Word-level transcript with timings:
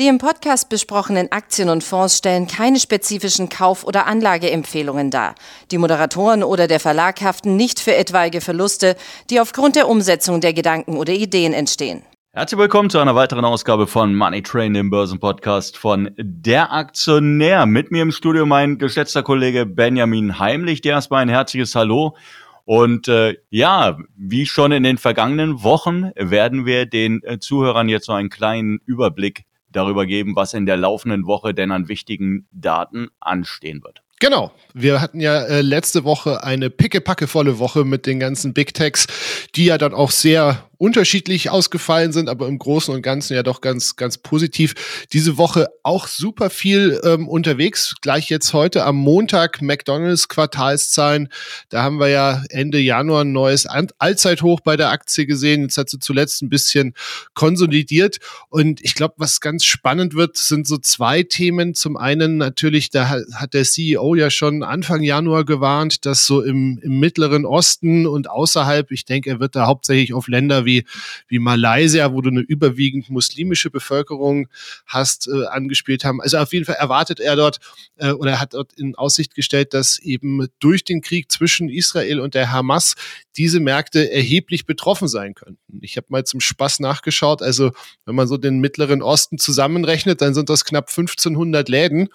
Die 0.00 0.08
im 0.08 0.16
Podcast 0.16 0.70
besprochenen 0.70 1.30
Aktien 1.30 1.68
und 1.68 1.84
Fonds 1.84 2.16
stellen 2.16 2.46
keine 2.46 2.80
spezifischen 2.80 3.50
Kauf- 3.50 3.84
oder 3.84 4.06
Anlageempfehlungen 4.06 5.10
dar. 5.10 5.34
Die 5.70 5.76
Moderatoren 5.76 6.42
oder 6.42 6.66
der 6.66 6.80
Verlag 6.80 7.20
haften 7.20 7.56
nicht 7.56 7.80
für 7.80 7.94
etwaige 7.94 8.40
Verluste, 8.40 8.96
die 9.28 9.40
aufgrund 9.40 9.76
der 9.76 9.90
Umsetzung 9.90 10.40
der 10.40 10.54
Gedanken 10.54 10.96
oder 10.96 11.12
Ideen 11.12 11.52
entstehen. 11.52 12.00
Herzlich 12.32 12.58
willkommen 12.58 12.88
zu 12.88 12.98
einer 12.98 13.14
weiteren 13.14 13.44
Ausgabe 13.44 13.86
von 13.86 14.14
Money 14.14 14.40
Train, 14.40 14.72
dem 14.72 14.88
Börsenpodcast 14.88 15.76
von 15.76 16.08
Der 16.16 16.72
Aktionär. 16.72 17.66
Mit 17.66 17.90
mir 17.90 18.00
im 18.00 18.10
Studio 18.10 18.46
mein 18.46 18.78
geschätzter 18.78 19.22
Kollege 19.22 19.66
Benjamin 19.66 20.38
Heimlich. 20.38 20.80
Der 20.80 20.92
erstmal 20.94 21.20
ein 21.20 21.28
herzliches 21.28 21.74
Hallo. 21.74 22.16
Und 22.64 23.06
äh, 23.08 23.36
ja, 23.50 23.98
wie 24.16 24.46
schon 24.46 24.72
in 24.72 24.82
den 24.82 24.96
vergangenen 24.96 25.62
Wochen 25.62 26.10
werden 26.16 26.64
wir 26.64 26.86
den 26.86 27.22
äh, 27.22 27.38
Zuhörern 27.38 27.90
jetzt 27.90 28.06
so 28.06 28.12
einen 28.12 28.30
kleinen 28.30 28.78
Überblick 28.86 29.44
darüber 29.70 30.06
geben, 30.06 30.36
was 30.36 30.54
in 30.54 30.66
der 30.66 30.76
laufenden 30.76 31.26
Woche 31.26 31.54
denn 31.54 31.70
an 31.70 31.88
wichtigen 31.88 32.46
Daten 32.52 33.08
anstehen 33.20 33.82
wird. 33.82 34.02
Genau. 34.20 34.52
Wir 34.74 35.00
hatten 35.00 35.20
ja 35.20 35.42
äh, 35.44 35.62
letzte 35.62 36.04
Woche 36.04 36.44
eine 36.44 36.68
pickepackevolle 36.68 37.58
Woche 37.58 37.84
mit 37.84 38.06
den 38.06 38.20
ganzen 38.20 38.52
Big 38.52 38.74
Techs, 38.74 39.06
die 39.54 39.64
ja 39.64 39.78
dann 39.78 39.94
auch 39.94 40.10
sehr 40.10 40.69
unterschiedlich 40.80 41.50
ausgefallen 41.50 42.10
sind, 42.10 42.30
aber 42.30 42.48
im 42.48 42.58
Großen 42.58 42.94
und 42.94 43.02
Ganzen 43.02 43.34
ja 43.34 43.42
doch 43.42 43.60
ganz, 43.60 43.96
ganz 43.96 44.16
positiv. 44.16 45.06
Diese 45.12 45.36
Woche 45.36 45.68
auch 45.82 46.06
super 46.06 46.48
viel 46.48 46.98
ähm, 47.04 47.28
unterwegs. 47.28 47.96
Gleich 48.00 48.30
jetzt 48.30 48.54
heute 48.54 48.86
am 48.86 48.96
Montag 48.96 49.60
McDonalds 49.60 50.28
Quartalszahlen. 50.28 51.28
Da 51.68 51.82
haben 51.82 52.00
wir 52.00 52.08
ja 52.08 52.42
Ende 52.48 52.78
Januar 52.78 53.24
ein 53.24 53.32
neues 53.32 53.66
Allzeithoch 53.66 54.60
bei 54.60 54.78
der 54.78 54.88
Aktie 54.88 55.26
gesehen. 55.26 55.62
Jetzt 55.62 55.76
hat 55.76 55.90
sie 55.90 55.98
zuletzt 55.98 56.40
ein 56.40 56.48
bisschen 56.48 56.94
konsolidiert. 57.34 58.16
Und 58.48 58.82
ich 58.82 58.94
glaube, 58.94 59.16
was 59.18 59.42
ganz 59.42 59.66
spannend 59.66 60.14
wird, 60.14 60.38
sind 60.38 60.66
so 60.66 60.78
zwei 60.78 61.24
Themen. 61.24 61.74
Zum 61.74 61.98
einen 61.98 62.38
natürlich, 62.38 62.88
da 62.88 63.10
hat 63.10 63.52
der 63.52 63.64
CEO 63.64 64.14
ja 64.14 64.30
schon 64.30 64.62
Anfang 64.62 65.02
Januar 65.02 65.44
gewarnt, 65.44 66.06
dass 66.06 66.24
so 66.24 66.40
im, 66.40 66.80
im 66.82 66.98
Mittleren 67.00 67.44
Osten 67.44 68.06
und 68.06 68.30
außerhalb, 68.30 68.90
ich 68.92 69.04
denke, 69.04 69.28
er 69.28 69.40
wird 69.40 69.54
da 69.54 69.66
hauptsächlich 69.66 70.14
auf 70.14 70.26
Länder 70.26 70.64
wie 70.64 70.69
wie, 70.70 70.84
wie 71.28 71.38
Malaysia, 71.38 72.12
wo 72.12 72.20
du 72.20 72.30
eine 72.30 72.40
überwiegend 72.40 73.10
muslimische 73.10 73.70
Bevölkerung 73.70 74.48
hast, 74.86 75.28
äh, 75.28 75.46
angespielt 75.46 76.04
haben. 76.04 76.20
Also 76.20 76.38
auf 76.38 76.52
jeden 76.52 76.64
Fall 76.64 76.76
erwartet 76.76 77.20
er 77.20 77.36
dort 77.36 77.58
äh, 77.96 78.12
oder 78.12 78.32
er 78.32 78.40
hat 78.40 78.54
dort 78.54 78.72
in 78.74 78.94
Aussicht 78.94 79.34
gestellt, 79.34 79.74
dass 79.74 79.98
eben 79.98 80.46
durch 80.60 80.84
den 80.84 81.00
Krieg 81.00 81.30
zwischen 81.30 81.68
Israel 81.68 82.20
und 82.20 82.34
der 82.34 82.52
Hamas 82.52 82.94
diese 83.36 83.60
Märkte 83.60 84.10
erheblich 84.10 84.66
betroffen 84.66 85.08
sein 85.08 85.34
könnten. 85.34 85.80
Ich 85.82 85.96
habe 85.96 86.06
mal 86.10 86.24
zum 86.24 86.40
Spaß 86.40 86.80
nachgeschaut. 86.80 87.42
Also 87.42 87.72
wenn 88.04 88.14
man 88.14 88.28
so 88.28 88.36
den 88.36 88.60
Mittleren 88.60 89.02
Osten 89.02 89.38
zusammenrechnet, 89.38 90.20
dann 90.20 90.34
sind 90.34 90.48
das 90.48 90.64
knapp 90.64 90.88
1500 90.88 91.68
Läden. 91.68 92.08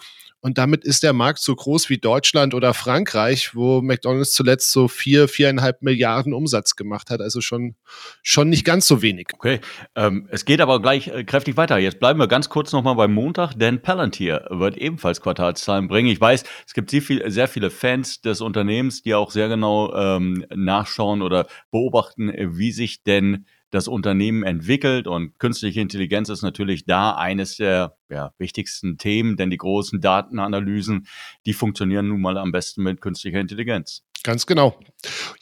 Und 0.46 0.60
damit 0.60 0.84
ist 0.84 1.02
der 1.02 1.14
Markt 1.14 1.40
so 1.40 1.56
groß 1.56 1.90
wie 1.90 1.98
Deutschland 1.98 2.54
oder 2.54 2.76
Frankreich, 2.76 3.56
wo 3.56 3.82
McDonald's 3.82 4.32
zuletzt 4.32 4.72
so 4.72 4.88
vier, 4.88 5.28
viereinhalb 5.28 5.82
Milliarden 5.82 6.36
Umsatz 6.36 6.76
gemacht 6.76 7.10
hat. 7.10 7.20
Also 7.20 7.42
schon, 7.42 7.74
schon 8.22 8.50
nicht 8.50 8.64
ganz 8.64 8.86
so 8.86 9.02
wenig. 9.02 9.30
Okay, 9.34 9.60
ähm, 9.96 10.28
es 10.30 10.46
geht 10.46 10.62
aber 10.62 10.84
gleich 10.84 11.08
äh, 11.08 11.24
kräftig 11.24 11.58
weiter. 11.58 11.80
Jetzt 11.80 12.00
bleiben 12.00 12.20
wir 12.20 12.28
ganz 12.28 12.48
kurz 12.48 12.74
nochmal 12.74 12.94
beim 12.94 13.12
Montag, 13.12 13.56
denn 13.56 13.82
Palantir 13.82 14.46
wird 14.52 14.78
ebenfalls 14.78 15.20
Quartalszahlen 15.20 15.88
bringen. 15.88 16.10
Ich 16.10 16.22
weiß, 16.22 16.44
es 16.68 16.76
gibt 16.76 16.92
sehr, 16.92 17.02
viel, 17.02 17.28
sehr 17.32 17.48
viele 17.48 17.72
Fans 17.72 18.22
des 18.22 18.42
Unternehmens, 18.42 19.02
die 19.02 19.16
auch 19.16 19.32
sehr 19.32 19.48
genau 19.48 19.96
ähm, 19.96 20.46
nachschauen 20.54 21.24
oder 21.24 21.48
beobachten, 21.72 22.32
wie 22.56 22.72
sich 22.72 23.02
denn 23.02 23.48
das 23.76 23.88
Unternehmen 23.88 24.44
entwickelt 24.44 25.06
und 25.06 25.38
künstliche 25.38 25.82
Intelligenz 25.82 26.30
ist 26.30 26.42
natürlich 26.42 26.86
da 26.86 27.16
eines 27.16 27.58
der 27.58 27.98
ja, 28.10 28.32
wichtigsten 28.38 28.98
Themen, 28.98 29.36
denn 29.36 29.50
die 29.50 29.58
großen 29.58 30.00
Datenanalysen, 30.00 31.08
die 31.46 31.54
funktionieren 31.54 32.08
nun 32.08 32.22
mal 32.22 32.38
am 32.38 32.52
besten 32.52 32.84
mit 32.84 33.02
künstlicher 33.02 33.40
Intelligenz. 33.40 34.04
Ganz 34.26 34.48
genau. 34.48 34.80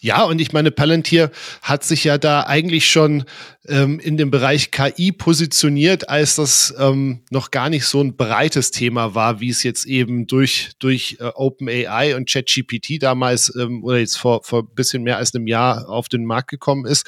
Ja, 0.02 0.24
und 0.24 0.42
ich 0.42 0.52
meine, 0.52 0.70
Palantir 0.70 1.32
hat 1.62 1.86
sich 1.86 2.04
ja 2.04 2.18
da 2.18 2.42
eigentlich 2.42 2.90
schon 2.90 3.24
ähm, 3.66 3.98
in 4.00 4.18
dem 4.18 4.30
Bereich 4.30 4.72
KI 4.72 5.14
positioniert, 5.14 6.10
als 6.10 6.36
das 6.36 6.74
ähm, 6.78 7.24
noch 7.30 7.50
gar 7.50 7.70
nicht 7.70 7.86
so 7.86 8.02
ein 8.02 8.18
breites 8.18 8.72
Thema 8.72 9.16
war, 9.16 9.40
wie 9.40 9.48
es 9.48 9.64
jetzt 9.64 9.86
eben 9.86 10.28
durch, 10.28 10.72
durch 10.80 11.16
äh, 11.22 11.28
OpenAI 11.34 12.18
und 12.18 12.30
ChatGPT 12.30 13.02
damals 13.02 13.56
ähm, 13.56 13.86
oder 13.86 14.00
jetzt 14.00 14.18
vor, 14.18 14.44
vor 14.44 14.70
bisschen 14.70 15.04
mehr 15.04 15.16
als 15.16 15.34
einem 15.34 15.48
Jahr 15.48 15.88
auf 15.88 16.10
den 16.10 16.26
Markt 16.26 16.50
gekommen 16.50 16.86
ist. 16.86 17.08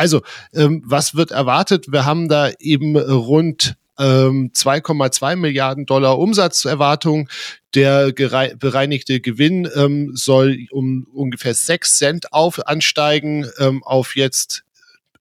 Also, 0.00 0.22
ähm, 0.54 0.82
was 0.86 1.14
wird 1.14 1.30
erwartet? 1.30 1.92
Wir 1.92 2.06
haben 2.06 2.30
da 2.30 2.48
eben 2.58 2.96
rund 2.96 3.76
2,2 3.98 5.32
ähm, 5.32 5.40
Milliarden 5.42 5.84
Dollar 5.84 6.18
Umsatzerwartung. 6.18 7.28
Der 7.74 8.10
bereinigte 8.12 9.20
Gewinn 9.20 9.68
ähm, 9.76 10.12
soll 10.14 10.64
um 10.70 11.06
ungefähr 11.12 11.52
6 11.52 11.98
Cent 11.98 12.32
auf 12.32 12.66
ansteigen 12.66 13.46
ähm, 13.58 13.82
auf 13.84 14.16
jetzt 14.16 14.64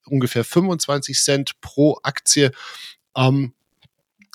ungefähr 0.05 0.45
25 0.45 1.19
Cent 1.19 1.59
pro 1.59 1.97
Aktie. 2.03 2.51
Ähm, 3.17 3.51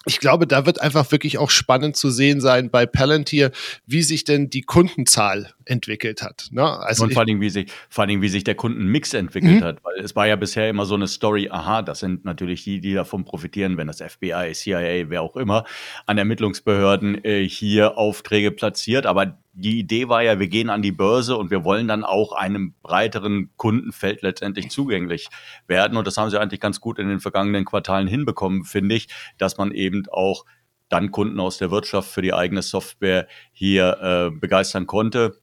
ich 0.07 0.21
glaube, 0.21 0.47
da 0.47 0.67
wird 0.67 0.81
einfach 0.81 1.11
wirklich 1.13 1.39
auch 1.39 1.51
spannend 1.51 1.97
zu 1.97 2.11
sehen 2.11 2.41
sein 2.41 2.71
bei 2.71 2.87
Palantir, 2.87 3.51
wie 3.87 4.03
sich 4.03 4.25
denn 4.25 4.51
die 4.51 4.63
Kundenzahl 4.63 5.53
entwickelt 5.65 6.23
hat. 6.23 6.49
Ne? 6.51 6.63
Also 6.63 7.05
und 7.05 7.13
vor 7.13 7.23
allem, 7.23 7.41
wie 7.41 7.51
sich, 7.51 7.71
vor 7.89 8.05
allem, 8.05 8.21
wie 8.21 8.29
sich 8.29 8.45
der 8.45 8.55
Kundenmix 8.55 9.15
entwickelt 9.15 9.61
mhm. 9.61 9.65
hat, 9.65 9.85
weil 9.85 9.99
es 10.01 10.15
war 10.15 10.27
ja 10.27 10.37
bisher 10.37 10.69
immer 10.69 10.85
so 10.85 10.95
eine 10.95 11.09
Story, 11.09 11.49
aha, 11.51 11.83
das 11.83 12.01
sind 12.01 12.25
natürlich 12.25 12.65
die, 12.65 12.81
die 12.81 12.95
davon 12.95 13.25
profitieren, 13.25 13.77
wenn 13.77 13.87
das 13.87 14.03
FBI, 14.03 14.53
CIA, 14.53 15.09
wer 15.09 15.23
auch 15.23 15.37
immer, 15.37 15.65
an 16.07 16.19
Ermittlungsbehörden 16.19 17.25
äh, 17.25 17.49
hier 17.49 17.97
Aufträge 17.97 18.51
platziert, 18.51 19.07
aber 19.07 19.39
die 19.55 19.79
Idee 19.79 20.09
war 20.09 20.23
ja, 20.23 20.41
wir 20.41 20.49
gehen 20.49 20.69
an 20.69 20.83
die 20.83 20.93
Börse 20.93 21.37
und 21.37 21.51
wir 21.51 21.65
wollen 21.65 21.87
dann 21.87 22.05
auch 22.05 22.33
einem 22.33 22.75
breiteren 22.83 23.51
Kundenfeld 23.57 24.23
letztendlich 24.23 24.69
zugänglich 24.69 25.29
werden. 25.69 25.97
Und 25.97 26.07
das 26.07 26.17
haben 26.17 26.31
sie 26.31 26.41
eigentlich 26.41 26.61
ganz 26.61 26.81
gut 26.81 26.99
in 26.99 27.09
den 27.09 27.21
vergangenen 27.21 27.65
Quartalen 27.65 28.09
hinbekommen, 28.09 28.65
finde 28.65 28.97
ich, 28.97 29.09
dass 29.39 29.57
man 29.57 29.71
eben 29.71 30.05
auch 30.11 30.45
dann 30.89 31.13
Kunden 31.13 31.41
aus 31.41 31.59
der 31.59 31.71
Wirtschaft 31.71 32.11
für 32.11 32.23
die 32.23 32.35
eigene 32.35 32.63
Software 32.63 33.29
hier 33.53 33.99
äh, 34.01 34.37
begeistern 34.37 34.87
konnte. 34.87 35.41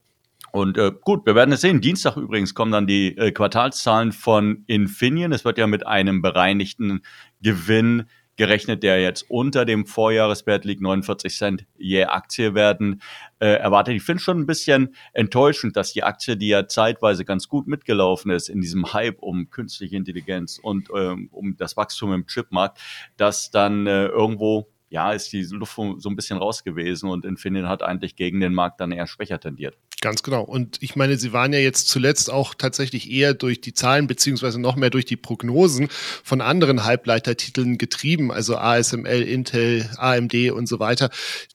Und 0.51 0.78
äh, 0.78 0.91
gut, 1.01 1.25
wir 1.25 1.33
werden 1.33 1.53
es 1.53 1.61
sehen. 1.61 1.79
Dienstag 1.79 2.17
übrigens 2.17 2.53
kommen 2.53 2.73
dann 2.73 2.88
die 2.88 3.17
äh, 3.17 3.31
Quartalszahlen 3.31 4.11
von 4.11 4.66
Infineon. 4.67 5.31
Es 5.31 5.45
wird 5.45 5.57
ja 5.57 5.67
mit 5.67 5.88
einem 5.88 6.22
bereinigten 6.22 7.01
Gewinn 7.41 8.07
gerechnet, 8.38 8.84
der 8.84 9.02
jetzt 9.02 9.30
unter 9.30 9.66
dem 9.66 9.86
Vorjahreswert 9.86 10.66
liegt, 10.66 10.81
49 10.81 11.36
Cent 11.36 11.66
je 11.78 12.06
Aktie 12.06 12.56
werden 12.56 13.02
äh, 13.40 13.47
erwartet. 13.47 13.96
Ich 13.96 14.03
finde 14.03 14.22
schon 14.22 14.40
ein 14.40 14.46
bisschen 14.46 14.96
enttäuschend, 15.14 15.75
dass 15.75 15.94
die 15.94 16.03
Aktie, 16.03 16.38
die 16.38 16.47
ja 16.47 16.68
zeitweise 16.68 17.25
ganz 17.25 17.47
gut 17.47 17.68
mitgelaufen 17.68 18.31
ist 18.31 18.50
in 18.50 18.62
diesem 18.62 18.94
Hype 18.94 19.22
um 19.22 19.50
künstliche 19.50 19.96
Intelligenz 19.96 20.59
und 20.62 20.90
ähm, 20.96 21.30
um 21.31 21.56
das 21.58 21.78
Wachstum 21.78 22.14
im 22.14 22.25
Chipmarkt, 22.25 22.80
dass 23.18 23.52
dann 23.52 23.88
äh, 23.88 24.08
irgendwo 24.08 24.68
ja, 24.91 25.13
ist 25.13 25.31
die 25.31 25.44
Luft 25.44 25.75
so 25.75 26.09
ein 26.09 26.16
bisschen 26.18 26.38
raus 26.38 26.66
gewesen 26.66 27.09
und 27.09 27.24
Infineon 27.24 27.69
hat 27.69 27.81
eigentlich 27.81 28.18
gegen 28.18 28.41
den 28.41 28.53
Markt 28.53 28.81
dann 28.81 28.91
eher 28.91 29.07
schwächer 29.07 29.40
tendiert. 29.40 29.78
Ganz 30.02 30.22
genau. 30.22 30.44
Und 30.44 30.78
ich 30.81 30.97
meine, 30.97 31.16
sie 31.18 31.31
waren 31.31 31.53
ja 31.53 31.59
jetzt 31.59 31.88
zuletzt 31.88 32.29
auch 32.29 32.53
tatsächlich 32.56 33.09
eher 33.09 33.34
durch 33.34 33.62
die 33.62 33.74
Zahlen 33.74 34.07
beziehungsweise 34.07 34.59
noch 34.59 34.75
mehr 34.75 34.90
durch 34.90 35.06
die 35.06 35.16
Prognosen 35.16 35.88
von 36.24 36.41
anderen 36.41 36.84
Halbleitertiteln 36.84 37.78
getrieben, 37.78 38.31
also 38.34 38.57
ASML, 38.57 39.22
Intel, 39.22 39.90
AMD 39.96 40.52
und 40.52 40.68
so 40.68 40.79
weiter. 40.79 41.09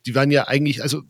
Die 0.06 0.14
waren 0.14 0.30
ja 0.30 0.48
eigentlich, 0.48 0.82
also 0.82 1.02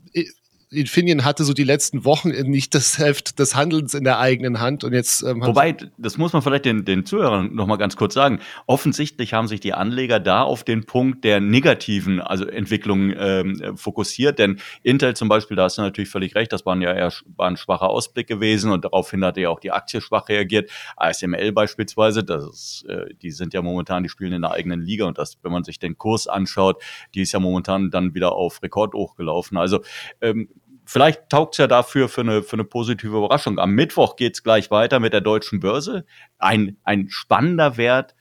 Infineon 0.69 1.23
hatte 1.23 1.45
so 1.45 1.53
die 1.53 1.63
letzten 1.63 2.03
Wochen 2.03 2.29
nicht 2.29 2.75
das 2.75 2.97
Heft 2.97 3.39
des 3.39 3.55
Handelns 3.55 3.93
in 3.93 4.03
der 4.03 4.19
eigenen 4.19 4.59
Hand 4.59 4.83
und 4.83 4.91
jetzt. 4.91 5.23
Ähm, 5.23 5.41
Wobei, 5.41 5.77
das 5.97 6.17
muss 6.17 6.33
man 6.33 6.41
vielleicht 6.41 6.65
den, 6.65 6.83
den 6.83 7.05
Zuhörern 7.05 7.55
noch 7.55 7.67
mal 7.67 7.77
ganz 7.77 7.95
kurz 7.95 8.13
sagen. 8.13 8.39
Offensichtlich 8.65 9.33
haben 9.33 9.47
sich 9.47 9.61
die 9.61 9.73
Anleger 9.73 10.19
da 10.19 10.41
auf 10.41 10.65
den 10.65 10.85
Punkt 10.85 11.23
der 11.23 11.39
negativen, 11.39 12.19
also 12.19 12.45
Entwicklung 12.45 13.13
ähm, 13.17 13.77
fokussiert. 13.77 14.39
Denn 14.39 14.59
Intel 14.83 15.15
zum 15.15 15.29
Beispiel, 15.29 15.55
da 15.55 15.63
hast 15.63 15.77
du 15.77 15.83
natürlich 15.83 16.09
völlig 16.09 16.35
recht, 16.35 16.51
das 16.51 16.65
waren 16.65 16.81
ja 16.81 16.93
eher 16.93 17.13
war 17.37 17.47
ein 17.47 17.55
schwacher 17.55 17.89
Ausblick 17.89 18.27
gewesen 18.27 18.71
und 18.71 18.83
daraufhin 18.83 19.23
hatte 19.23 19.39
ja 19.39 19.49
auch 19.49 19.61
die 19.61 19.71
Aktie 19.71 20.01
schwach 20.01 20.27
reagiert. 20.27 20.69
ASML 20.97 21.53
beispielsweise, 21.53 22.25
das 22.25 22.43
ist, 22.43 22.85
äh, 22.89 23.05
die 23.21 23.31
sind 23.31 23.53
ja 23.53 23.61
momentan, 23.61 24.03
die 24.03 24.09
spielen 24.09 24.33
in 24.33 24.41
der 24.41 24.51
eigenen 24.51 24.81
Liga 24.81 25.05
und 25.05 25.17
das, 25.17 25.37
wenn 25.43 25.51
man 25.53 25.63
sich 25.63 25.79
den 25.79 25.97
Kurs 25.97 26.27
anschaut, 26.27 26.83
die 27.15 27.21
ist 27.21 27.31
ja 27.31 27.39
momentan 27.39 27.89
dann 27.89 28.13
wieder 28.13 28.33
auf 28.33 28.61
Rekord 28.61 28.93
hochgelaufen. 28.93 29.57
Also 29.57 29.81
ähm, 30.19 30.49
vielleicht 30.87 31.29
taugt 31.29 31.53
es 31.53 31.57
ja 31.59 31.67
dafür 31.67 32.09
für 32.09 32.21
eine, 32.21 32.41
für 32.41 32.55
eine 32.55 32.63
positive 32.63 33.15
Überraschung. 33.15 33.59
Am 33.59 33.71
Mittwoch 33.71 34.15
geht 34.15 34.35
es 34.35 34.43
gleich 34.43 34.71
weiter 34.71 34.99
mit 34.99 35.13
der 35.13 35.21
deutschen 35.21 35.59
Börse. 35.59 36.05
Ein, 36.39 36.77
ein 36.83 37.09
spannender 37.09 37.77
Wert, 37.77 38.15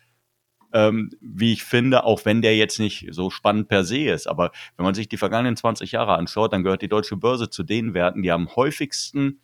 ähm, 0.72 1.10
wie 1.20 1.52
ich 1.52 1.64
finde, 1.64 2.04
auch 2.04 2.24
wenn 2.24 2.42
der 2.42 2.56
jetzt 2.56 2.78
nicht 2.78 3.06
so 3.10 3.30
spannend 3.30 3.68
per 3.68 3.84
se 3.84 4.10
ist. 4.10 4.26
Aber 4.26 4.50
wenn 4.76 4.84
man 4.84 4.94
sich 4.94 5.08
die 5.08 5.16
vergangenen 5.16 5.56
20 5.56 5.92
Jahre 5.92 6.14
anschaut, 6.14 6.52
dann 6.52 6.64
gehört 6.64 6.82
die 6.82 6.88
deutsche 6.88 7.16
Börse 7.16 7.48
zu 7.48 7.62
den 7.62 7.94
Werten, 7.94 8.22
die 8.22 8.32
am 8.32 8.54
häufigsten 8.56 9.40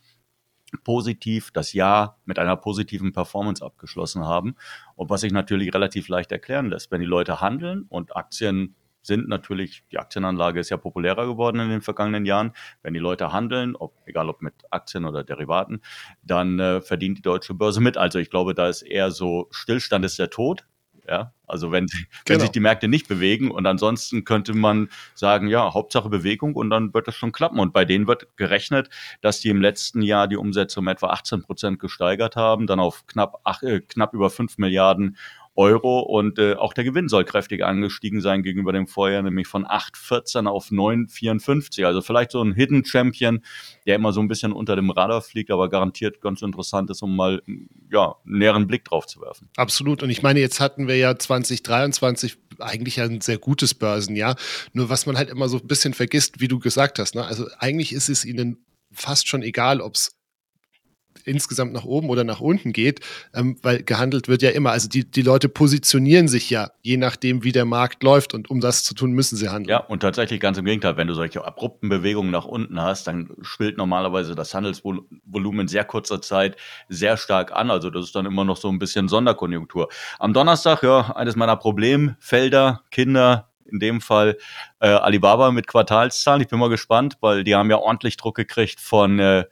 positiv 0.84 1.50
das 1.52 1.72
Jahr 1.72 2.18
mit 2.24 2.38
einer 2.38 2.56
positiven 2.56 3.12
Performance 3.12 3.64
abgeschlossen 3.64 4.24
haben. 4.24 4.56
Und 4.96 5.10
was 5.10 5.20
sich 5.20 5.32
natürlich 5.32 5.72
relativ 5.72 6.08
leicht 6.08 6.32
erklären 6.32 6.70
lässt, 6.70 6.90
wenn 6.90 7.00
die 7.00 7.06
Leute 7.06 7.40
handeln 7.40 7.84
und 7.88 8.16
Aktien 8.16 8.74
sind 9.02 9.28
natürlich, 9.28 9.82
die 9.90 9.98
Aktienanlage 9.98 10.60
ist 10.60 10.70
ja 10.70 10.76
populärer 10.76 11.26
geworden 11.26 11.60
in 11.60 11.68
den 11.68 11.82
vergangenen 11.82 12.24
Jahren. 12.24 12.52
Wenn 12.82 12.94
die 12.94 13.00
Leute 13.00 13.32
handeln, 13.32 13.76
ob, 13.76 13.94
egal 14.06 14.28
ob 14.28 14.42
mit 14.42 14.54
Aktien 14.70 15.04
oder 15.04 15.24
Derivaten, 15.24 15.82
dann 16.22 16.58
äh, 16.58 16.80
verdient 16.80 17.18
die 17.18 17.22
deutsche 17.22 17.54
Börse 17.54 17.80
mit. 17.80 17.96
Also 17.96 18.18
ich 18.18 18.30
glaube, 18.30 18.54
da 18.54 18.68
ist 18.68 18.82
eher 18.82 19.10
so 19.10 19.48
Stillstand 19.50 20.04
ist 20.04 20.18
der 20.18 20.30
Tod. 20.30 20.64
Ja, 21.08 21.32
also 21.48 21.72
wenn, 21.72 21.86
genau. 21.86 22.04
wenn 22.26 22.40
sich 22.40 22.50
die 22.52 22.60
Märkte 22.60 22.86
nicht 22.86 23.08
bewegen 23.08 23.50
und 23.50 23.66
ansonsten 23.66 24.24
könnte 24.24 24.54
man 24.54 24.88
sagen, 25.14 25.48
ja, 25.48 25.74
Hauptsache 25.74 26.08
Bewegung 26.08 26.54
und 26.54 26.70
dann 26.70 26.94
wird 26.94 27.08
das 27.08 27.16
schon 27.16 27.32
klappen. 27.32 27.58
Und 27.58 27.72
bei 27.72 27.84
denen 27.84 28.06
wird 28.06 28.36
gerechnet, 28.36 28.88
dass 29.20 29.40
die 29.40 29.48
im 29.48 29.60
letzten 29.60 30.00
Jahr 30.02 30.28
die 30.28 30.36
Umsätze 30.36 30.78
um 30.78 30.86
etwa 30.86 31.08
18 31.08 31.42
Prozent 31.42 31.80
gesteigert 31.80 32.36
haben, 32.36 32.68
dann 32.68 32.78
auf 32.78 33.04
knapp, 33.08 33.40
ach, 33.42 33.64
äh, 33.64 33.80
knapp 33.80 34.14
über 34.14 34.30
5 34.30 34.58
Milliarden 34.58 35.16
Euro 35.54 36.00
und 36.00 36.38
äh, 36.38 36.54
auch 36.54 36.72
der 36.72 36.84
Gewinn 36.84 37.08
soll 37.08 37.24
kräftig 37.24 37.62
angestiegen 37.62 38.20
sein 38.20 38.42
gegenüber 38.42 38.72
dem 38.72 38.86
Vorjahr, 38.86 39.22
nämlich 39.22 39.46
von 39.46 39.66
8,14 39.66 40.46
auf 40.46 40.70
9,54. 40.70 41.84
Also 41.84 42.00
vielleicht 42.00 42.30
so 42.30 42.42
ein 42.42 42.54
Hidden 42.54 42.84
Champion, 42.84 43.42
der 43.86 43.96
immer 43.96 44.12
so 44.12 44.20
ein 44.20 44.28
bisschen 44.28 44.52
unter 44.52 44.76
dem 44.76 44.90
Radar 44.90 45.20
fliegt, 45.20 45.50
aber 45.50 45.68
garantiert 45.68 46.20
ganz 46.22 46.40
interessant 46.40 46.88
ist, 46.90 47.02
um 47.02 47.14
mal 47.14 47.42
ja, 47.90 48.16
einen 48.24 48.38
näheren 48.38 48.66
Blick 48.66 48.84
drauf 48.84 49.06
zu 49.06 49.20
werfen. 49.20 49.50
Absolut. 49.56 50.02
Und 50.02 50.10
ich 50.10 50.22
meine, 50.22 50.40
jetzt 50.40 50.60
hatten 50.60 50.88
wir 50.88 50.96
ja 50.96 51.18
2023 51.18 52.38
eigentlich 52.58 53.00
ein 53.00 53.20
sehr 53.20 53.38
gutes 53.38 53.74
Börsenjahr. 53.74 54.36
Nur 54.72 54.88
was 54.88 55.04
man 55.06 55.18
halt 55.18 55.28
immer 55.28 55.48
so 55.48 55.58
ein 55.58 55.66
bisschen 55.66 55.92
vergisst, 55.92 56.40
wie 56.40 56.48
du 56.48 56.58
gesagt 56.58 56.98
hast, 56.98 57.14
ne? 57.14 57.24
also 57.24 57.46
eigentlich 57.58 57.92
ist 57.92 58.08
es 58.08 58.24
ihnen 58.24 58.64
fast 58.90 59.28
schon 59.28 59.42
egal, 59.42 59.80
ob 59.80 59.94
es 59.94 60.16
insgesamt 61.26 61.72
nach 61.72 61.84
oben 61.84 62.08
oder 62.08 62.24
nach 62.24 62.40
unten 62.40 62.72
geht, 62.72 63.00
ähm, 63.34 63.56
weil 63.62 63.82
gehandelt 63.82 64.28
wird 64.28 64.42
ja 64.42 64.50
immer. 64.50 64.70
Also 64.70 64.88
die, 64.88 65.10
die 65.10 65.22
Leute 65.22 65.48
positionieren 65.48 66.28
sich 66.28 66.50
ja, 66.50 66.70
je 66.82 66.96
nachdem, 66.96 67.44
wie 67.44 67.52
der 67.52 67.64
Markt 67.64 68.02
läuft 68.02 68.34
und 68.34 68.50
um 68.50 68.60
das 68.60 68.84
zu 68.84 68.94
tun, 68.94 69.12
müssen 69.12 69.36
sie 69.36 69.48
handeln. 69.48 69.70
Ja, 69.70 69.78
und 69.78 70.00
tatsächlich 70.00 70.40
ganz 70.40 70.58
im 70.58 70.64
Gegenteil, 70.64 70.96
wenn 70.96 71.06
du 71.06 71.14
solche 71.14 71.44
abrupten 71.44 71.88
Bewegungen 71.88 72.30
nach 72.30 72.44
unten 72.44 72.80
hast, 72.80 73.06
dann 73.06 73.30
spielt 73.42 73.76
normalerweise 73.76 74.34
das 74.34 74.54
Handelsvolumen 74.54 75.60
in 75.60 75.68
sehr 75.68 75.84
kurzer 75.84 76.20
Zeit 76.20 76.56
sehr 76.88 77.16
stark 77.16 77.52
an. 77.52 77.70
Also 77.70 77.90
das 77.90 78.06
ist 78.06 78.14
dann 78.14 78.26
immer 78.26 78.44
noch 78.44 78.56
so 78.56 78.68
ein 78.68 78.78
bisschen 78.78 79.08
Sonderkonjunktur. 79.08 79.88
Am 80.18 80.32
Donnerstag, 80.32 80.82
ja, 80.82 81.14
eines 81.16 81.36
meiner 81.36 81.56
Problemfelder, 81.56 82.82
Kinder, 82.90 83.48
in 83.72 83.78
dem 83.78 84.00
Fall 84.00 84.36
äh, 84.80 84.88
Alibaba 84.88 85.50
mit 85.50 85.66
Quartalszahlen. 85.66 86.42
Ich 86.42 86.48
bin 86.48 86.58
mal 86.58 86.68
gespannt, 86.68 87.16
weil 87.20 87.42
die 87.42 87.54
haben 87.54 87.70
ja 87.70 87.78
ordentlich 87.78 88.16
Druck 88.16 88.36
gekriegt 88.36 88.80
von 88.80 89.18
äh, 89.18 89.44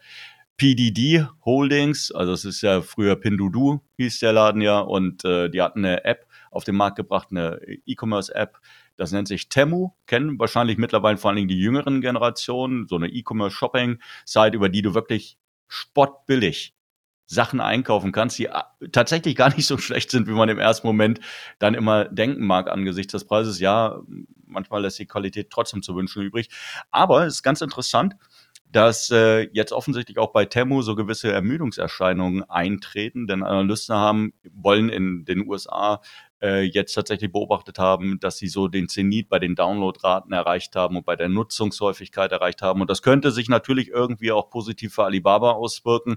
PDD 0.61 1.27
Holdings, 1.47 2.13
also 2.13 2.35
es 2.35 2.45
ist 2.45 2.61
ja 2.61 2.83
früher 2.83 3.17
Pindudu, 3.17 3.81
hieß 3.97 4.19
der 4.19 4.35
Laden 4.35 4.61
ja, 4.61 4.81
und 4.81 5.25
äh, 5.25 5.49
die 5.49 5.63
hatten 5.63 5.83
eine 5.87 6.05
App 6.05 6.27
auf 6.51 6.65
den 6.65 6.77
Markt 6.77 6.97
gebracht, 6.97 7.29
eine 7.31 7.59
E-Commerce-App, 7.87 8.59
das 8.99 9.11
nennt 9.11 9.27
sich 9.27 9.49
Temu, 9.49 9.93
kennen 10.05 10.39
wahrscheinlich 10.39 10.77
mittlerweile 10.77 11.17
vor 11.17 11.31
allen 11.31 11.37
Dingen 11.37 11.49
die 11.49 11.59
jüngeren 11.59 12.03
Generationen, 12.03 12.87
so 12.89 12.97
eine 12.97 13.09
E-Commerce-Shopping-Site, 13.09 14.55
über 14.55 14.69
die 14.69 14.83
du 14.83 14.93
wirklich 14.93 15.39
spottbillig 15.67 16.75
Sachen 17.25 17.61
einkaufen 17.61 18.13
kannst, 18.13 18.39
die 18.39 18.47
äh, 18.47 18.61
tatsächlich 18.93 19.37
gar 19.37 19.55
nicht 19.57 19.67
so 19.67 19.79
schlecht 19.79 20.11
sind, 20.11 20.29
wie 20.29 20.33
man 20.33 20.51
im 20.51 20.59
ersten 20.59 20.87
Moment 20.87 21.21
dann 21.59 21.73
immer 21.73 22.05
denken 22.05 22.45
mag 22.45 22.69
angesichts 22.69 23.13
des 23.13 23.25
Preises. 23.25 23.61
Ja, 23.61 24.03
manchmal 24.45 24.83
lässt 24.83 24.99
die 24.99 25.07
Qualität 25.07 25.49
trotzdem 25.49 25.81
zu 25.81 25.95
wünschen 25.95 26.23
übrig. 26.23 26.51
Aber 26.91 27.25
es 27.25 27.37
ist 27.37 27.43
ganz 27.43 27.63
interessant, 27.63 28.17
dass 28.73 29.11
äh, 29.11 29.49
jetzt 29.53 29.73
offensichtlich 29.73 30.19
auch 30.19 30.33
bei 30.33 30.45
Temu 30.45 30.83
so 30.83 30.95
gewisse 30.95 31.33
Ermüdungserscheinungen 31.33 32.49
eintreten, 32.49 33.27
denn 33.27 33.43
Analysten 33.43 33.97
haben, 33.97 34.33
wollen 34.53 34.89
in 34.89 35.25
den 35.25 35.49
USA 35.49 36.01
äh, 36.41 36.63
jetzt 36.63 36.95
tatsächlich 36.95 37.33
beobachtet 37.33 37.79
haben, 37.79 38.21
dass 38.21 38.39
sie 38.39 38.49
so 38.49 38.69
den 38.69 38.89
Zenit 38.89 39.29
bei 39.29 39.39
den 39.39 39.57
Downloadraten 39.57 40.33
erreicht 40.33 40.77
haben 40.77 40.97
und 40.97 41.05
bei 41.05 41.17
der 41.17 41.29
Nutzungshäufigkeit 41.29 42.31
erreicht 42.33 42.63
haben. 42.63 42.81
Und 42.81 42.91
das 42.91 43.03
könnte 43.03 43.33
sich 43.33 43.49
natürlich 43.49 43.89
irgendwie 43.89 44.33
auch 44.33 44.51
positiv 44.51 44.95
für 44.95 45.05
Alibaba 45.05 45.53
auswirken. 45.53 46.17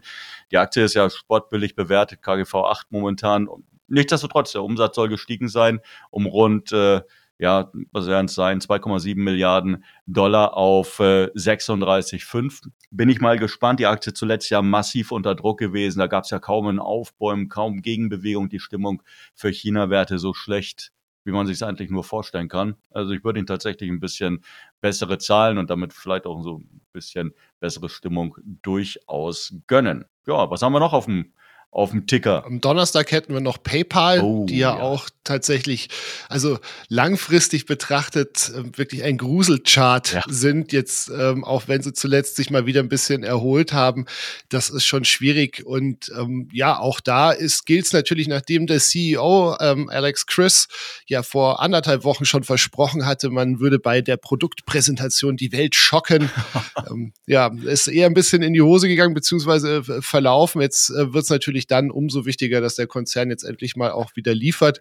Die 0.52 0.58
Aktie 0.58 0.84
ist 0.84 0.94
ja 0.94 1.10
sportbillig 1.10 1.76
bewertet, 1.76 2.22
KGV 2.22 2.54
8 2.56 2.92
momentan. 2.92 3.50
Nichtsdestotrotz, 3.88 4.52
der 4.52 4.64
Umsatz 4.64 4.96
soll 4.96 5.10
gestiegen 5.10 5.50
sein 5.50 5.82
um 6.10 6.26
rund 6.26 6.72
äh, 6.72 7.02
ja, 7.40 7.72
was 7.92 8.08
werden 8.08 8.28
es 8.28 8.36
sein, 8.36 8.60
2,7 8.60 9.18
Milliarden 9.18 9.84
Dollar 10.06 10.56
auf 10.56 11.00
äh, 11.00 11.30
36,5. 11.36 12.70
Bin 12.92 13.10
ich 13.10 13.22
mal 13.22 13.38
gespannt. 13.38 13.80
Die 13.80 13.88
Aktie 13.88 14.14
zuletzt 14.14 14.50
ja 14.50 14.62
massiv 14.62 15.12
unter 15.12 15.36
Druck 15.36 15.60
gewesen. 15.60 16.00
Da 16.00 16.08
gab 16.08 16.24
es 16.26 16.30
ja 16.30 16.40
kaum 16.40 16.68
ein 16.68 16.80
Aufbäumen, 16.80 17.50
kaum 17.50 17.82
Gegenbewegung. 17.82 18.50
Die 18.50 18.60
Stimmung 18.60 19.02
für 19.34 19.50
China-Werte 19.50 20.20
so 20.20 20.34
schlecht, 20.34 20.92
wie 21.26 21.32
man 21.32 21.48
sich 21.48 21.56
es 21.56 21.64
eigentlich 21.64 21.90
nur 21.90 22.04
vorstellen 22.04 22.50
kann. 22.50 22.76
Also 22.92 23.14
ich 23.14 23.24
würde 23.24 23.40
ihn 23.40 23.48
tatsächlich 23.48 23.90
ein 23.90 24.00
bisschen 24.00 24.44
bessere 24.80 25.18
Zahlen 25.18 25.58
und 25.58 25.70
damit 25.70 25.94
vielleicht 25.94 26.26
auch 26.28 26.44
so 26.44 26.60
ein 26.60 26.82
bisschen 26.92 27.34
bessere 27.60 27.90
Stimmung 27.90 28.38
durchaus 28.44 29.56
gönnen. 29.68 30.06
Ja, 30.28 30.50
was 30.50 30.62
haben 30.62 30.74
wir 30.74 30.80
noch 30.80 30.94
auf 30.94 31.06
dem 31.06 31.34
auf 31.74 31.90
dem 31.90 32.06
Ticker. 32.06 32.46
Am 32.46 32.62
Donnerstag 32.62 33.12
hätten 33.12 33.34
wir 33.34 33.42
noch 33.42 33.62
PayPal, 33.62 34.22
oh, 34.22 34.46
die 34.46 34.58
ja, 34.58 34.76
ja, 34.76 34.82
auch 34.82 35.10
tatsächlich, 35.24 35.90
also 36.30 36.60
langfristig 36.88 37.66
betrachtet, 37.66 38.52
äh, 38.56 38.78
wirklich 38.78 39.04
ein 39.04 39.18
Gruselchart 39.18 40.14
ja. 40.14 40.22
sind. 40.28 40.72
Jetzt, 40.72 41.10
ähm, 41.10 41.44
auch 41.44 41.68
wenn 41.68 41.82
sie 41.82 41.94
zuletzt 41.94 42.36
sich 42.36 42.52
mal 42.52 42.68
wieder 42.68 42.82
ein 42.82 42.90
bisschen 42.90 43.24
erholt 43.24 43.74
haben, 43.74 44.06
das 44.50 44.70
ist 44.70 44.86
schon 44.86 45.04
schwierig. 45.04 45.66
Und 45.66 46.12
ähm, 46.18 46.48
ja, 46.54 46.78
auch 46.78 47.00
da 47.00 47.32
ist 47.32 47.66
gilt 47.66 47.86
es 47.86 47.94
natürlich, 47.94 48.28
nachdem 48.28 48.68
der 48.68 48.80
CEO 48.80 49.58
ähm, 49.60 49.90
Alex 49.90 50.28
Chris 50.28 50.68
ja 51.08 51.24
vor 51.24 51.62
anderthalb 51.62 52.04
Wochen 52.04 52.26
schon 52.26 52.44
versprochen 52.44 53.06
hatte, 53.06 53.30
man 53.32 53.60
würde 53.60 53.80
bei 53.80 54.02
der 54.02 54.18
Produktpräsentation 54.18 55.38
die 55.38 55.52
Welt 55.52 55.76
schocken. 55.76 56.30
ähm, 56.90 57.14
ja, 57.26 57.52
ist 57.64 57.88
eher 57.88 58.06
ein 58.06 58.14
bisschen 58.14 58.44
in 58.44 58.54
die 58.54 58.62
Hose 58.62 58.88
gegangen, 58.88 59.14
beziehungsweise 59.16 59.78
äh, 59.78 60.02
verlaufen. 60.02 60.62
Jetzt 60.62 60.92
äh, 60.92 61.14
wird 61.14 61.24
es 61.24 61.30
natürlich 61.30 61.63
natürlich 61.64 61.68
dann 61.68 61.92
umso 61.92 62.26
wichtiger, 62.26 62.62
dass 62.62 62.76
der 62.76 62.88
Konzern 62.88 63.30
jetzt 63.30 63.44
endlich 63.44 63.76
mal 63.76 63.92
auch 63.92 64.16
wieder 64.16 64.34
liefert. 64.34 64.80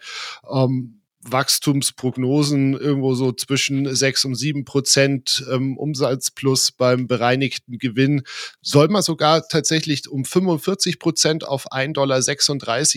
Ähm, 0.50 0.98
Wachstumsprognosen 1.24 2.74
irgendwo 2.74 3.14
so 3.14 3.30
zwischen 3.30 3.94
6 3.94 4.24
und 4.24 4.34
7 4.34 4.64
Prozent 4.64 5.44
ähm, 5.52 5.78
Umsatz 5.78 6.32
plus 6.32 6.72
beim 6.72 7.06
bereinigten 7.06 7.78
Gewinn 7.78 8.22
soll 8.60 8.88
man 8.88 9.02
sogar 9.02 9.46
tatsächlich 9.46 10.08
um 10.08 10.24
45 10.24 10.98
Prozent 10.98 11.46
auf 11.46 11.70
1,36 11.70 11.92
Dollar 11.92 12.22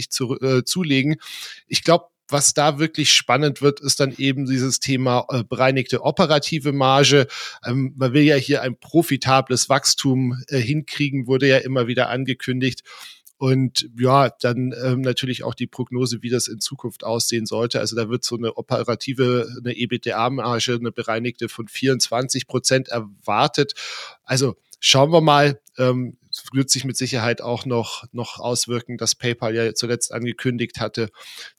zu, 0.09 0.39
äh, 0.41 0.63
zulegen. 0.63 1.17
Ich 1.67 1.83
glaube, 1.83 2.05
was 2.27 2.55
da 2.55 2.79
wirklich 2.79 3.11
spannend 3.11 3.61
wird, 3.61 3.79
ist 3.79 3.99
dann 3.99 4.15
eben 4.17 4.45
dieses 4.45 4.79
Thema 4.79 5.27
äh, 5.29 5.43
bereinigte 5.43 6.01
operative 6.01 6.71
Marge. 6.71 7.27
Ähm, 7.63 7.93
man 7.95 8.13
will 8.13 8.23
ja 8.23 8.35
hier 8.35 8.63
ein 8.63 8.79
profitables 8.79 9.69
Wachstum 9.69 10.41
äh, 10.47 10.57
hinkriegen, 10.57 11.27
wurde 11.27 11.47
ja 11.47 11.57
immer 11.57 11.85
wieder 11.85 12.09
angekündigt. 12.09 12.81
Und 13.37 13.89
ja, 13.99 14.29
dann 14.29 14.73
ähm, 14.81 15.01
natürlich 15.01 15.43
auch 15.43 15.55
die 15.55 15.67
Prognose, 15.67 16.21
wie 16.21 16.29
das 16.29 16.47
in 16.47 16.61
Zukunft 16.61 17.03
aussehen 17.03 17.45
sollte. 17.45 17.79
Also 17.79 17.95
da 17.95 18.09
wird 18.09 18.23
so 18.23 18.37
eine 18.37 18.55
operative, 18.55 19.47
eine 19.57 19.73
EBITDA-Marge, 19.73 20.75
eine 20.79 20.91
bereinigte 20.91 21.49
von 21.49 21.67
24 21.67 22.47
Prozent 22.47 22.87
erwartet. 22.87 23.73
Also 24.23 24.55
schauen 24.79 25.11
wir 25.11 25.21
mal. 25.21 25.59
Ähm, 25.77 26.17
wird 26.53 26.69
sich 26.69 26.85
mit 26.85 26.97
Sicherheit 26.97 27.41
auch 27.41 27.65
noch, 27.65 28.05
noch 28.11 28.39
auswirken, 28.39 28.97
dass 28.97 29.15
PayPal 29.15 29.55
ja 29.55 29.73
zuletzt 29.73 30.13
angekündigt 30.13 30.79
hatte, 30.79 31.09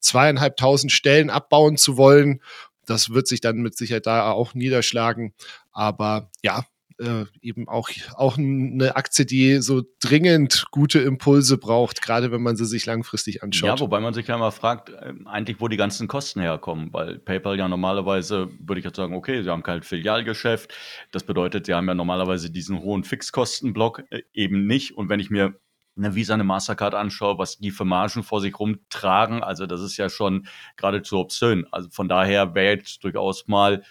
zweieinhalbtausend 0.01 0.93
Stellen 0.93 1.31
abbauen 1.31 1.77
zu 1.77 1.97
wollen. 1.97 2.43
Das 2.85 3.11
wird 3.11 3.27
sich 3.27 3.41
dann 3.41 3.59
mit 3.59 3.77
Sicherheit 3.77 4.07
da 4.07 4.31
auch 4.31 4.55
niederschlagen. 4.55 5.35
Aber 5.73 6.31
ja, 6.43 6.67
äh, 6.99 7.25
eben 7.41 7.69
auch, 7.69 7.89
auch 8.15 8.39
eine 8.39 8.97
Aktie, 8.97 9.27
die 9.27 9.59
so 9.61 9.83
dringend 10.01 10.65
gute 10.71 11.01
Impulse 11.01 11.59
braucht, 11.59 12.03
gerade 12.03 12.33
wenn 12.33 12.43
man 12.43 12.57
sie 12.57 12.65
sich 12.65 12.87
langfristig 12.87 13.43
anschaut. 13.43 13.69
Ja, 13.69 13.81
wobei 13.81 14.01
man 14.01 14.15
sich 14.15 14.27
ja 14.27 14.39
mal 14.39 14.51
fragt, 14.51 14.91
äh, 14.91 15.13
eigentlich, 15.27 15.61
wo 15.61 15.69
die 15.69 15.77
ganzen 15.77 16.09
Kosten 16.09 16.41
herkommen, 16.41 16.93
weil 16.93 17.19
PayPal 17.19 17.59
ja 17.59 17.69
normalerweise, 17.69 18.49
würde 18.61 18.79
ich 18.79 18.85
jetzt 18.85 18.97
sagen, 18.97 19.15
okay, 19.15 19.43
sie 19.43 19.51
haben 19.51 19.63
kein 19.63 19.83
Filialgeschäft. 19.83 20.75
Das 21.13 21.25
bedeutet, 21.25 21.67
sie 21.67 21.75
haben 21.75 21.89
ja 21.89 21.95
normalerweise 21.95 22.51
diesen 22.51 22.81
hohen 22.81 23.05
Fixkostenblock 23.05 24.05
äh, 24.11 24.23
eben 24.33 24.67
nicht. 24.67 24.97
Und 24.97 25.09
wenn 25.09 25.21
ich 25.21 25.31
mir 25.31 25.55
eine 25.97 26.15
Visa, 26.15 26.35
eine 26.35 26.45
Mastercard 26.45 26.95
anschaue, 26.95 27.39
was 27.39 27.59
die 27.59 27.71
für 27.71 27.85
Margen 27.85 28.23
vor 28.23 28.41
sich 28.41 28.59
rumtragen, 28.59 29.43
also 29.43 29.67
das 29.67 29.81
ist 29.81 29.97
ja 29.97 30.09
schon 30.09 30.47
geradezu 30.77 31.19
obszön. 31.19 31.67
Also 31.73 31.89
von 31.91 32.09
daher 32.09 32.55
wäre 32.55 32.77
jetzt 32.77 33.03
durchaus 33.03 33.49
mal 33.49 33.83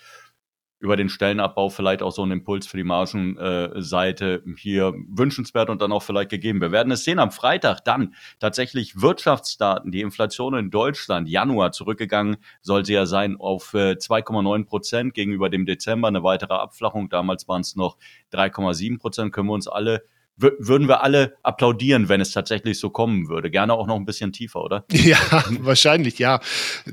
über 0.80 0.98
den 0.98 1.10
Stellenabbau 1.10 1.70
vielleicht 1.70 2.02
auch 2.02 2.12
so 2.12 2.24
ein 2.24 2.32
Impuls 2.32 2.68
für 2.68 2.78
die 2.78 2.84
Margenseite 2.84 4.44
äh, 4.46 4.56
hier 4.58 4.94
wünschenswert 5.08 5.70
und 5.70 5.82
dann 5.82 5.92
auch 5.92 6.04
vielleicht 6.04 6.30
gegeben. 6.30 6.62
Wir 6.62 6.72
werden 6.72 6.92
es 6.92 7.04
sehen 7.04 7.20
am 7.20 7.32
Freitag 7.32 7.82
dann 7.86 8.14
tatsächlich 8.40 9.02
Wirtschaftsdaten, 9.02 9.92
die 9.92 10.02
Inflation 10.02 10.54
in 10.56 10.72
Deutschland 10.72 11.30
Januar 11.30 11.72
zurückgegangen 11.72 12.38
soll 12.62 12.86
sie 12.86 12.94
ja 12.94 13.06
sein 13.06 13.38
auf 13.38 13.74
äh, 13.74 13.94
2,9 13.94 14.66
Prozent 14.66 15.14
gegenüber 15.14 15.50
dem 15.50 15.66
Dezember, 15.66 16.08
eine 16.08 16.24
weitere 16.24 16.54
Abflachung. 16.54 17.10
Damals 17.10 17.48
waren 17.48 17.62
es 17.62 17.76
noch 17.76 17.98
3,7 18.34 19.00
Prozent. 19.00 19.34
Können 19.34 19.48
wir 19.48 19.54
uns 19.54 19.68
alle 19.68 20.04
würden 20.38 20.88
wir 20.88 21.02
alle 21.02 21.38
applaudieren, 21.44 22.10
wenn 22.10 22.20
es 22.20 22.32
tatsächlich 22.32 22.78
so 22.80 22.90
kommen 22.90 23.30
würde. 23.30 23.50
Gerne 23.50 23.74
auch 23.74 23.88
noch 23.88 23.96
ein 23.96 24.06
bisschen 24.06 24.34
tiefer, 24.34 24.62
oder? 24.62 24.86
Ja, 25.06 25.46
wahrscheinlich, 25.60 26.18
ja. 26.18 26.40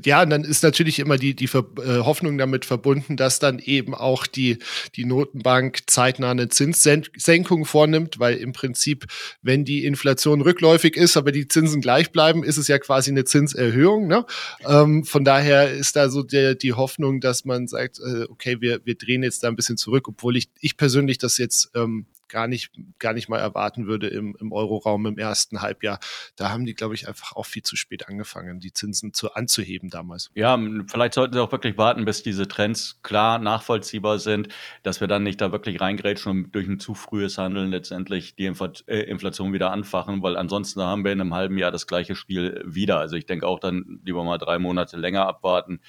Ja, 0.05 0.21
und 0.21 0.29
dann 0.29 0.43
ist 0.43 0.61
natürlich 0.61 0.99
immer 0.99 1.17
die, 1.17 1.35
die 1.35 1.47
Ver 1.47 1.65
äh, 1.79 1.99
Hoffnung 1.99 2.37
damit 2.37 2.63
verbunden, 2.63 3.17
dass 3.17 3.39
dann 3.39 3.57
eben 3.57 3.95
auch 3.95 4.27
die, 4.27 4.59
die 4.95 5.05
Notenbank 5.05 5.79
zeitnah 5.87 6.29
eine 6.29 6.47
Zinssenkung 6.49 7.65
vornimmt, 7.65 8.19
weil 8.19 8.35
im 8.37 8.53
Prinzip, 8.53 9.07
wenn 9.41 9.65
die 9.65 9.85
Inflation 9.85 10.41
rückläufig 10.41 10.95
ist, 10.95 11.17
aber 11.17 11.31
die 11.31 11.47
Zinsen 11.47 11.81
gleich 11.81 12.11
bleiben, 12.11 12.43
ist 12.43 12.57
es 12.57 12.67
ja 12.67 12.77
quasi 12.77 13.09
eine 13.09 13.25
Zinserhöhung. 13.25 14.07
Ne? 14.07 14.25
Ähm, 14.67 15.03
von 15.05 15.25
daher 15.25 15.71
ist 15.71 15.95
da 15.95 16.09
so 16.09 16.21
der, 16.21 16.53
die 16.53 16.73
Hoffnung, 16.73 17.19
dass 17.19 17.45
man 17.45 17.67
sagt, 17.67 17.99
äh, 17.99 18.25
okay, 18.29 18.61
wir, 18.61 18.81
wir 18.85 18.95
drehen 18.95 19.23
jetzt 19.23 19.43
da 19.43 19.47
ein 19.47 19.55
bisschen 19.55 19.77
zurück, 19.77 20.07
obwohl 20.07 20.37
ich, 20.37 20.49
ich 20.59 20.77
persönlich 20.77 21.17
das 21.17 21.39
jetzt 21.39 21.71
ähm, 21.75 22.05
gar 22.33 22.47
nicht, 22.47 22.71
gar 22.97 23.13
nicht 23.13 23.29
mal 23.29 23.37
erwarten 23.37 23.85
würde 23.85 24.07
im, 24.07 24.35
im 24.39 24.51
Euroraum 24.51 25.05
im 25.05 25.19
ersten 25.19 25.61
Halbjahr. 25.61 25.99
Da 26.35 26.49
haben 26.49 26.65
die, 26.65 26.73
glaube 26.73 26.95
ich, 26.95 27.07
einfach 27.07 27.33
auch 27.33 27.45
viel 27.45 27.61
zu 27.61 27.75
spät 27.75 28.09
angefangen, 28.09 28.59
die 28.59 28.73
Zinsen 28.73 29.13
zu, 29.13 29.35
anzuheben 29.35 29.91
damals. 29.91 30.31
Ja, 30.33 30.59
vielleicht 30.87 31.13
sollten 31.13 31.35
sie 31.35 31.39
auch 31.39 31.51
wirklich 31.51 31.77
warten, 31.77 32.05
bis 32.05 32.23
diese 32.23 32.47
Trends 32.47 32.99
klar 33.03 33.37
nachvollziehbar 33.37 34.17
sind, 34.17 34.47
dass 34.81 34.99
wir 34.99 35.07
dann 35.07 35.21
nicht 35.21 35.41
da 35.41 35.51
wirklich 35.51 35.79
reingrätschen 35.79 36.31
und 36.31 36.55
durch 36.55 36.67
ein 36.67 36.79
zu 36.79 36.95
frühes 36.95 37.37
Handeln 37.37 37.69
letztendlich 37.69 38.35
die 38.35 38.45
äh, 38.45 38.99
Inflation 39.01 39.53
wieder 39.53 39.71
anfachen, 39.71 40.23
weil 40.23 40.35
ansonsten 40.35 40.81
haben 40.81 41.05
wir 41.05 41.11
in 41.11 41.21
einem 41.21 41.35
halben 41.35 41.59
Jahr 41.59 41.69
das 41.69 41.85
gleiche 41.85 42.15
Spiel 42.15 42.63
wieder. 42.65 42.97
Also 42.97 43.15
ich 43.15 43.27
denke 43.27 43.45
auch 43.45 43.59
dann 43.59 43.99
lieber 44.03 44.23
mal 44.23 44.39
drei 44.39 44.57
Monate 44.57 44.97
länger 44.97 45.27
abwarten 45.27 45.81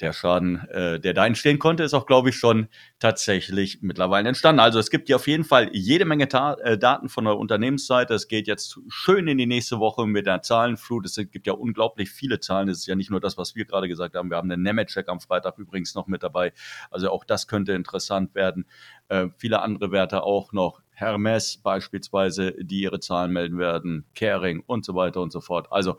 der 0.00 0.12
Schaden, 0.12 0.68
äh, 0.70 0.98
der 0.98 1.14
da 1.14 1.24
entstehen 1.26 1.58
konnte, 1.58 1.84
ist 1.84 1.94
auch, 1.94 2.06
glaube 2.06 2.30
ich, 2.30 2.36
schon 2.36 2.68
tatsächlich 2.98 3.78
mittlerweile 3.80 4.28
entstanden. 4.28 4.60
Also 4.60 4.78
es 4.78 4.90
gibt 4.90 5.08
ja 5.08 5.16
auf 5.16 5.28
jeden 5.28 5.44
Fall 5.44 5.70
jede 5.72 6.04
Menge 6.04 6.28
Ta 6.28 6.54
äh, 6.54 6.76
Daten 6.76 7.08
von 7.08 7.24
der 7.24 7.36
Unternehmensseite. 7.36 8.14
Es 8.14 8.26
geht 8.26 8.48
jetzt 8.48 8.78
schön 8.88 9.28
in 9.28 9.38
die 9.38 9.46
nächste 9.46 9.78
Woche 9.78 10.06
mit 10.06 10.26
der 10.26 10.42
Zahlenflut. 10.42 11.06
Es 11.06 11.16
gibt 11.16 11.46
ja 11.46 11.52
unglaublich 11.52 12.10
viele 12.10 12.40
Zahlen. 12.40 12.68
Es 12.68 12.78
ist 12.78 12.86
ja 12.86 12.96
nicht 12.96 13.10
nur 13.10 13.20
das, 13.20 13.38
was 13.38 13.54
wir 13.54 13.64
gerade 13.64 13.88
gesagt 13.88 14.16
haben. 14.16 14.30
Wir 14.30 14.36
haben 14.36 14.48
den 14.48 14.62
Nemetschek 14.62 15.08
am 15.08 15.20
Freitag 15.20 15.58
übrigens 15.58 15.94
noch 15.94 16.08
mit 16.08 16.22
dabei. 16.22 16.52
Also 16.90 17.10
auch 17.10 17.24
das 17.24 17.46
könnte 17.46 17.72
interessant 17.72 18.34
werden. 18.34 18.66
Äh, 19.08 19.28
viele 19.36 19.62
andere 19.62 19.92
Werte 19.92 20.24
auch 20.24 20.52
noch. 20.52 20.83
Hermes 20.94 21.58
beispielsweise, 21.62 22.54
die 22.58 22.80
ihre 22.80 23.00
Zahlen 23.00 23.32
melden 23.32 23.58
werden, 23.58 24.04
Caring 24.14 24.62
und 24.66 24.84
so 24.84 24.94
weiter 24.94 25.20
und 25.20 25.32
so 25.32 25.40
fort. 25.40 25.68
Also 25.70 25.98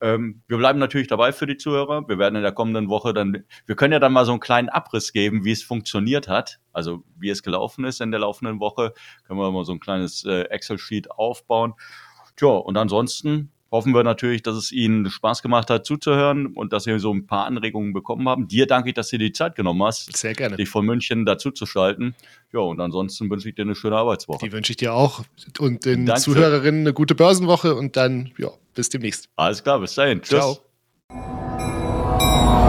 ähm, 0.00 0.42
wir 0.46 0.58
bleiben 0.58 0.78
natürlich 0.78 1.08
dabei 1.08 1.32
für 1.32 1.46
die 1.46 1.56
Zuhörer. 1.56 2.08
Wir 2.08 2.18
werden 2.18 2.36
in 2.36 2.42
der 2.42 2.52
kommenden 2.52 2.88
Woche 2.88 3.12
dann, 3.12 3.44
wir 3.66 3.76
können 3.76 3.92
ja 3.92 3.98
dann 3.98 4.12
mal 4.12 4.24
so 4.24 4.32
einen 4.32 4.40
kleinen 4.40 4.68
Abriss 4.68 5.12
geben, 5.12 5.44
wie 5.44 5.52
es 5.52 5.62
funktioniert 5.62 6.28
hat, 6.28 6.60
also 6.72 7.02
wie 7.18 7.30
es 7.30 7.42
gelaufen 7.42 7.84
ist 7.84 8.00
in 8.00 8.10
der 8.10 8.20
laufenden 8.20 8.60
Woche. 8.60 8.92
Können 9.26 9.40
wir 9.40 9.50
mal 9.50 9.64
so 9.64 9.72
ein 9.72 9.80
kleines 9.80 10.24
äh, 10.24 10.42
Excel-Sheet 10.42 11.10
aufbauen. 11.10 11.74
Tja, 12.36 12.48
und 12.48 12.76
ansonsten 12.76 13.50
hoffen 13.70 13.94
wir 13.94 14.02
natürlich, 14.04 14.42
dass 14.42 14.56
es 14.56 14.72
Ihnen 14.72 15.10
Spaß 15.10 15.42
gemacht 15.42 15.70
hat 15.70 15.86
zuzuhören 15.86 16.46
und 16.46 16.72
dass 16.72 16.84
Sie 16.84 16.98
so 16.98 17.12
ein 17.12 17.26
paar 17.26 17.46
Anregungen 17.46 17.92
bekommen 17.92 18.28
haben. 18.28 18.48
Dir 18.48 18.66
danke 18.66 18.90
ich, 18.90 18.94
dass 18.94 19.08
du 19.08 19.18
dir 19.18 19.26
die 19.26 19.32
Zeit 19.32 19.54
genommen 19.54 19.82
hast, 19.82 20.16
Sehr 20.16 20.34
gerne. 20.34 20.56
dich 20.56 20.68
von 20.68 20.84
München 20.84 21.26
dazu 21.26 21.50
zu 21.50 21.66
schalten. 21.66 22.14
Ja, 22.52 22.60
und 22.60 22.80
ansonsten 22.80 23.28
wünsche 23.30 23.48
ich 23.48 23.54
dir 23.54 23.62
eine 23.62 23.74
schöne 23.74 23.96
Arbeitswoche. 23.96 24.46
Die 24.46 24.52
wünsche 24.52 24.72
ich 24.72 24.76
dir 24.76 24.94
auch 24.94 25.24
und 25.58 25.84
den 25.84 26.06
danke. 26.06 26.22
Zuhörerinnen 26.22 26.82
eine 26.82 26.92
gute 26.92 27.14
Börsenwoche 27.14 27.74
und 27.74 27.96
dann, 27.96 28.30
ja, 28.38 28.50
bis 28.74 28.88
demnächst. 28.88 29.28
Alles 29.36 29.62
klar, 29.62 29.80
bis 29.80 29.94
dahin. 29.94 30.22
Tschüss. 30.22 30.58
Ciao. 31.10 32.65